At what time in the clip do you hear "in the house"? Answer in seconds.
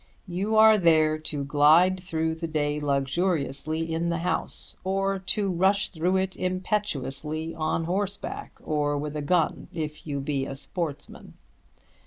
3.93-4.75